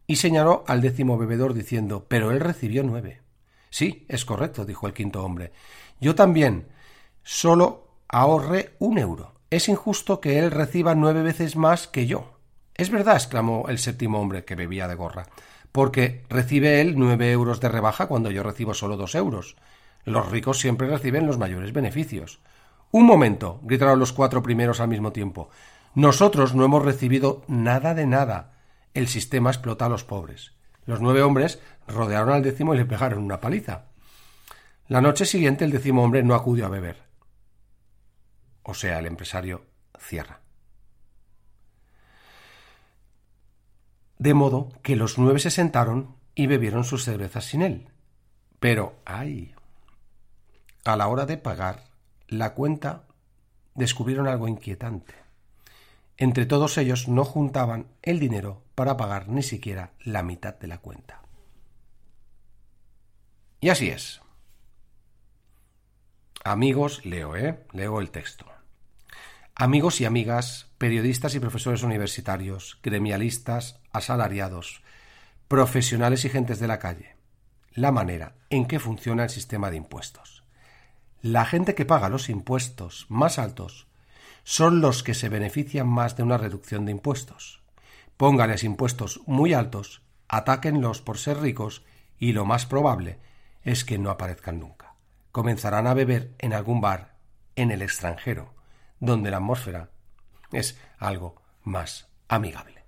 y 0.07 0.17
señaló 0.17 0.65
al 0.67 0.83
décimo 0.83 1.17
bebedor 1.17 1.55
diciendo 1.55 2.07
pero 2.09 2.31
él 2.31 2.41
recibió 2.41 2.83
nueve. 2.83 3.23
Sí, 3.71 4.05
es 4.09 4.25
correcto, 4.25 4.67
dijo 4.67 4.87
el 4.87 4.93
quinto 4.93 5.25
hombre. 5.25 5.53
Yo 5.99 6.15
también. 6.15 6.69
Solo 7.23 7.84
ahorré 8.15 8.77
un 8.79 8.99
euro. 8.99 9.33
Es 9.51 9.69
injusto 9.69 10.21
que 10.21 10.39
él 10.39 10.53
reciba 10.53 10.95
nueve 10.95 11.23
veces 11.23 11.57
más 11.57 11.89
que 11.89 12.07
yo. 12.07 12.39
Es 12.77 12.89
verdad, 12.91 13.17
exclamó 13.17 13.65
el 13.69 13.81
séptimo 13.81 14.21
hombre, 14.21 14.45
que 14.45 14.55
bebía 14.55 14.87
de 14.87 14.95
gorra, 14.95 15.27
porque 15.73 16.25
recibe 16.29 16.81
él 16.81 16.95
nueve 16.97 17.33
euros 17.33 17.59
de 17.59 17.69
rebaja 17.69 18.07
cuando 18.07 18.31
yo 18.31 18.45
recibo 18.45 18.73
solo 18.73 18.97
dos 18.97 19.17
euros. 19.17 19.57
Los 20.05 20.31
ricos 20.31 20.61
siempre 20.61 20.87
reciben 20.87 21.27
los 21.27 21.39
mayores 21.39 21.73
beneficios. 21.73 22.39
Un 22.93 23.05
momento, 23.05 23.59
gritaron 23.65 23.99
los 23.99 24.13
cuatro 24.13 24.45
primeros 24.45 24.79
al 24.79 24.89
mismo 24.89 25.11
tiempo. 25.11 25.51
Nosotros 25.97 26.55
no 26.55 26.65
hemos 26.65 26.85
recibido 26.85 27.43
nada 27.49 27.95
de 27.95 28.07
nada. 28.07 28.53
El 28.95 29.09
sistema 29.09 29.51
explota 29.51 29.87
a 29.87 29.89
los 29.89 30.05
pobres. 30.05 30.53
Los 30.87 31.01
nueve 31.01 31.23
hombres 31.23 31.59
rodearon 31.89 32.33
al 32.33 32.45
décimo 32.45 32.75
y 32.75 32.77
le 32.77 32.85
pegaron 32.85 33.25
una 33.25 33.41
paliza. 33.41 33.87
La 34.87 35.01
noche 35.01 35.27
siguiente 35.27 35.65
el 35.65 35.73
décimo 35.73 36.05
hombre 36.05 36.23
no 36.23 36.37
acudió 36.37 36.67
a 36.67 36.69
beber. 36.69 37.04
O 38.65 38.75
sea, 38.75 38.99
el 38.99 39.07
empresario 39.07 39.65
cierra. 39.99 40.41
De 44.19 44.35
modo 44.35 44.73
que 44.83 44.97
los 44.97 45.19
nueve 45.19 45.39
se 45.39 45.51
sentaron 45.51 46.17
y 46.35 46.47
bebieron 46.47 46.85
sus 46.85 47.05
cervezas 47.05 47.45
sin 47.45 47.63
él. 47.63 47.89
Pero, 48.59 48.97
ay, 49.05 49.55
a 50.85 50.97
la 50.97 51.09
hora 51.09 51.27
de 51.27 51.37
pagar 51.37 51.85
la 52.29 52.55
cuenta, 52.55 53.05
descubrieron 53.75 54.27
algo 54.27 54.49
inquietante. 54.49 55.15
Entre 56.17 56.47
todos 56.47 56.79
ellos 56.79 57.09
no 57.09 57.25
juntaban 57.25 57.89
el 58.03 58.19
dinero 58.19 58.63
para 58.75 58.97
pagar 58.97 59.29
ni 59.29 59.43
siquiera 59.43 59.93
la 60.01 60.23
mitad 60.23 60.55
de 60.55 60.69
la 60.69 60.79
cuenta. 60.79 61.21
Y 63.61 63.69
así 63.69 63.89
es. 63.89 64.23
Amigos, 66.45 67.05
leo, 67.05 67.37
¿eh? 67.37 67.67
Leo 67.73 68.01
el 68.01 68.11
texto. 68.11 68.54
Amigos 69.57 70.01
y 70.01 70.05
amigas, 70.05 70.67
periodistas 70.79 71.37
y 71.37 71.41
profesores 71.41 71.85
universitarios, 71.85 72.81
gremialistas, 72.83 73.79
asalariados, 73.93 74.83
profesionales 75.47 76.25
y 76.25 76.29
gentes 76.29 76.59
de 76.59 76.67
la 76.67 76.81
calle. 76.81 77.15
La 77.73 77.93
manera 77.93 78.35
en 78.51 78.67
que 78.67 78.81
funciona 78.81 79.23
el 79.23 79.31
sistema 79.31 79.71
de 79.71 79.77
impuestos. 79.77 80.43
La 81.23 81.45
gente 81.45 81.77
que 81.77 81.85
paga 81.85 82.09
los 82.09 82.31
impuestos 82.31 83.07
más 83.09 83.39
altos 83.39 83.87
son 84.43 84.81
los 84.81 85.05
que 85.05 85.15
se 85.15 85.29
benefician 85.29 85.87
más 85.87 86.17
de 86.17 86.25
una 86.25 86.37
reducción 86.37 86.85
de 86.85 86.91
impuestos. 86.91 87.63
Póngales 88.17 88.65
impuestos 88.65 89.21
muy 89.27 89.55
altos, 89.55 90.03
atáquenlos 90.27 91.01
por 91.01 91.17
ser 91.17 91.39
ricos 91.39 91.85
y 92.19 92.33
lo 92.33 92.45
más 92.45 92.67
probable 92.67 93.21
es 93.63 93.85
que 93.85 93.99
no 93.99 94.11
aparezcan 94.11 94.59
nunca. 94.59 94.95
Comenzarán 95.31 95.87
a 95.87 95.95
beber 95.95 96.35
en 96.39 96.55
algún 96.55 96.81
bar 96.81 97.15
en 97.55 97.71
el 97.71 97.83
extranjero, 97.83 98.54
donde 99.05 99.31
la 99.31 99.39
atmósfera 99.39 99.91
es 100.53 100.79
algo 100.99 101.43
más 101.63 102.09
amigable. 102.29 102.85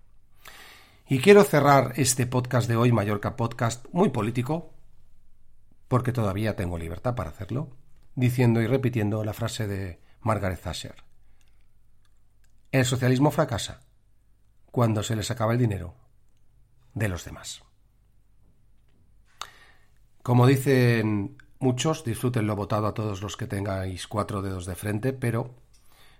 Y 1.08 1.20
quiero 1.20 1.44
cerrar 1.44 1.92
este 1.96 2.26
podcast 2.26 2.68
de 2.68 2.76
hoy, 2.76 2.90
Mallorca 2.92 3.36
Podcast, 3.36 3.86
muy 3.92 4.08
político, 4.08 4.72
porque 5.88 6.12
todavía 6.12 6.56
tengo 6.56 6.78
libertad 6.78 7.14
para 7.14 7.30
hacerlo 7.30 7.70
diciendo 8.16 8.60
y 8.60 8.66
repitiendo 8.66 9.22
la 9.24 9.34
frase 9.34 9.68
de 9.68 10.00
Margaret 10.20 10.60
Thatcher. 10.60 10.96
El 12.72 12.84
socialismo 12.84 13.30
fracasa 13.30 13.82
cuando 14.72 15.02
se 15.02 15.14
les 15.14 15.30
acaba 15.30 15.52
el 15.52 15.58
dinero 15.58 15.94
de 16.94 17.08
los 17.08 17.24
demás. 17.24 17.62
Como 20.22 20.46
dicen 20.46 21.36
muchos, 21.60 22.02
disfruten 22.04 22.46
lo 22.46 22.56
votado 22.56 22.86
a 22.86 22.94
todos 22.94 23.22
los 23.22 23.36
que 23.36 23.46
tengáis 23.46 24.08
cuatro 24.08 24.42
dedos 24.42 24.66
de 24.66 24.74
frente, 24.74 25.12
pero 25.12 25.54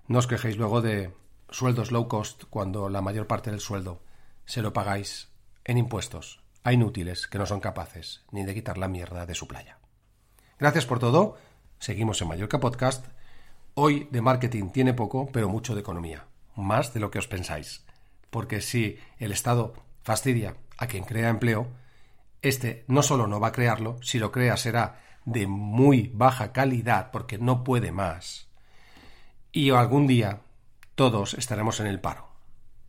no 0.09 0.19
os 0.19 0.27
quejéis 0.27 0.57
luego 0.57 0.83
de 0.83 1.13
sueldos 1.51 1.91
low 1.91 2.09
cost 2.09 2.45
cuando 2.51 2.89
la 2.89 3.03
mayor 3.03 3.27
parte 3.27 3.51
del 3.51 3.61
sueldo 3.61 4.03
se 4.45 4.63
lo 4.63 4.73
pagáis 4.73 5.29
en 5.65 5.79
impuestos 5.79 6.41
a 6.63 6.73
inútiles 6.73 7.27
que 7.27 7.39
no 7.39 7.47
son 7.47 7.61
capaces 7.61 8.25
ni 8.31 8.45
de 8.45 8.55
quitar 8.55 8.79
la 8.79 8.89
mierda 8.89 9.27
de 9.27 9.35
su 9.35 9.47
playa. 9.47 9.79
Gracias 10.59 10.87
por 10.87 10.99
todo. 10.99 11.37
Seguimos 11.79 12.21
en 12.23 12.29
Mallorca 12.29 12.61
Podcast. 12.61 13.07
Hoy 13.75 14.09
de 14.11 14.23
marketing 14.23 14.71
tiene 14.71 14.95
poco, 14.95 15.29
pero 15.33 15.49
mucho 15.49 15.75
de 15.75 15.81
economía. 15.81 16.27
Más 16.55 16.95
de 16.95 17.01
lo 17.01 17.11
que 17.11 17.19
os 17.19 17.29
pensáis. 17.29 17.85
Porque 18.31 18.61
si 18.61 18.99
el 19.19 19.33
Estado 19.33 19.75
fastidia 20.03 20.57
a 20.79 20.87
quien 20.87 21.05
crea 21.05 21.29
empleo, 21.29 21.69
este 22.43 22.85
no 22.89 23.03
solo 23.03 23.27
no 23.27 23.39
va 23.39 23.49
a 23.49 23.53
crearlo, 23.53 23.99
si 24.03 24.19
lo 24.19 24.33
crea 24.33 24.57
será 24.57 25.03
de 25.25 25.47
muy 25.47 26.11
baja 26.15 26.53
calidad 26.53 27.11
porque 27.11 27.39
no 27.39 27.65
puede 27.65 27.93
más. 27.93 28.46
Y 29.57 29.71
algún 29.71 30.07
día 30.07 30.43
todos 30.97 31.33
estaremos 31.33 31.81
en 31.81 31.87
el 31.87 31.99
paro. 31.99 32.29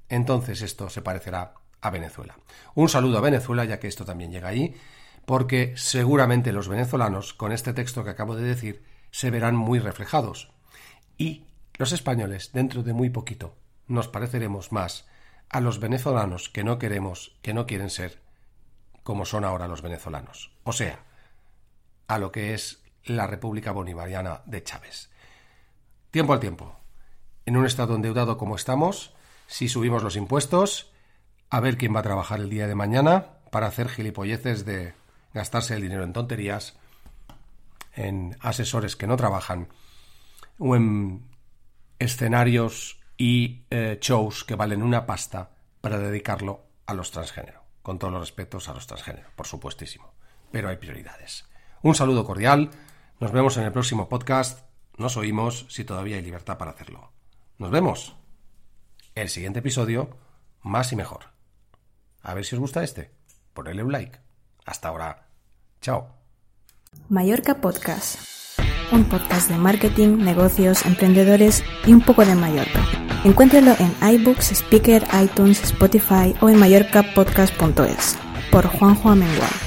Entonces 0.09 0.61
esto 0.61 0.89
se 0.89 1.01
parecerá 1.01 1.53
a 1.79 1.89
Venezuela. 1.91 2.37
Un 2.75 2.89
saludo 2.89 3.19
a 3.19 3.21
Venezuela, 3.21 3.63
ya 3.63 3.79
que 3.79 3.87
esto 3.87 4.03
también 4.03 4.33
llega 4.33 4.49
ahí 4.49 4.75
porque 5.23 5.71
seguramente 5.77 6.51
los 6.51 6.67
venezolanos, 6.67 7.33
con 7.33 7.53
este 7.53 7.71
texto 7.71 8.03
que 8.03 8.09
acabo 8.09 8.35
de 8.35 8.43
decir, 8.43 8.83
se 9.11 9.31
verán 9.31 9.55
muy 9.55 9.79
reflejados. 9.79 10.51
Y 11.17 11.45
los 11.77 11.93
españoles, 11.93 12.51
dentro 12.51 12.83
de 12.83 12.91
muy 12.91 13.09
poquito, 13.11 13.55
nos 13.87 14.09
pareceremos 14.09 14.73
más 14.73 15.07
a 15.47 15.61
los 15.61 15.79
venezolanos 15.79 16.49
que 16.49 16.65
no 16.65 16.79
queremos, 16.79 17.37
que 17.41 17.53
no 17.53 17.65
quieren 17.65 17.89
ser 17.89 18.19
como 19.03 19.23
son 19.23 19.45
ahora 19.45 19.69
los 19.69 19.81
venezolanos. 19.81 20.51
O 20.65 20.73
sea, 20.73 20.99
a 22.09 22.19
lo 22.19 22.33
que 22.33 22.53
es 22.53 22.83
la 23.05 23.25
República 23.25 23.71
Bolivariana 23.71 24.41
de 24.45 24.63
Chávez. 24.63 25.09
Tiempo 26.11 26.33
al 26.33 26.39
tiempo. 26.39 26.75
En 27.45 27.57
un 27.57 27.65
estado 27.65 27.95
endeudado 27.95 28.37
como 28.37 28.55
estamos, 28.55 29.13
si 29.47 29.69
subimos 29.69 30.03
los 30.03 30.15
impuestos, 30.15 30.91
a 31.49 31.59
ver 31.59 31.77
quién 31.77 31.95
va 31.95 31.99
a 31.99 32.03
trabajar 32.03 32.39
el 32.39 32.49
día 32.49 32.67
de 32.67 32.75
mañana 32.75 33.37
para 33.51 33.67
hacer 33.67 33.89
gilipolleces 33.89 34.65
de 34.65 34.93
gastarse 35.33 35.75
el 35.75 35.81
dinero 35.81 36.03
en 36.03 36.13
tonterías, 36.13 36.77
en 37.93 38.37
asesores 38.41 38.95
que 38.95 39.07
no 39.07 39.17
trabajan 39.17 39.69
o 40.59 40.75
en 40.75 41.25
escenarios 41.99 42.99
y 43.17 43.65
eh, 43.69 43.97
shows 44.01 44.43
que 44.43 44.55
valen 44.55 44.83
una 44.83 45.05
pasta 45.05 45.51
para 45.81 45.97
dedicarlo 45.97 46.65
a 46.85 46.93
los 46.93 47.11
transgénero. 47.11 47.63
Con 47.81 47.99
todos 47.99 48.13
los 48.13 48.21
respetos 48.21 48.67
a 48.67 48.73
los 48.73 48.85
transgénero, 48.85 49.29
por 49.35 49.47
supuestísimo. 49.47 50.13
Pero 50.51 50.69
hay 50.69 50.77
prioridades. 50.77 51.45
Un 51.81 51.95
saludo 51.95 52.25
cordial. 52.25 52.69
Nos 53.19 53.31
vemos 53.31 53.57
en 53.57 53.63
el 53.63 53.71
próximo 53.71 54.09
podcast. 54.09 54.66
Nos 54.97 55.15
oímos 55.15 55.67
si 55.69 55.83
todavía 55.83 56.15
hay 56.15 56.23
libertad 56.23 56.57
para 56.57 56.71
hacerlo. 56.71 57.11
Nos 57.59 57.69
vemos. 57.69 58.15
El 59.13 59.29
siguiente 59.29 59.59
episodio, 59.59 60.09
más 60.63 60.91
y 60.91 60.95
mejor. 60.95 61.25
A 62.21 62.33
ver 62.33 62.45
si 62.45 62.55
os 62.55 62.59
gusta 62.59 62.83
este. 62.83 63.11
Ponedle 63.53 63.83
un 63.83 63.91
like. 63.91 64.19
Hasta 64.65 64.89
ahora. 64.89 65.27
Chao. 65.81 66.07
Mallorca 67.09 67.61
Podcast. 67.61 68.59
Un 68.91 69.03
podcast 69.05 69.49
de 69.49 69.57
marketing, 69.57 70.17
negocios, 70.17 70.85
emprendedores 70.85 71.63
y 71.85 71.93
un 71.93 72.01
poco 72.01 72.25
de 72.25 72.33
Mallorca. 72.35 72.83
Encuéntralo 73.23 73.75
en 73.79 74.15
iBooks, 74.15 74.51
Speaker, 74.51 75.05
iTunes, 75.21 75.61
Spotify 75.63 76.33
o 76.41 76.49
en 76.49 76.57
mallorcapodcast.es. 76.57 78.17
Por 78.51 78.65
Juanjo 78.67 79.09
Amengual. 79.09 79.66